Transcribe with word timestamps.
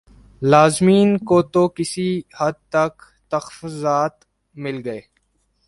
لازمین 0.41 1.09
کو 1.27 1.41
تو 1.53 1.67
کسی 1.67 2.09
حد 2.39 2.57
تک 2.69 2.93
تخفظات 3.31 4.15
مل 4.55 4.81
گئے 4.85 5.01